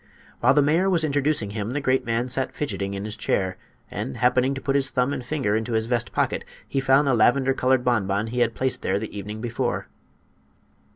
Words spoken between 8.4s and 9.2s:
placed there the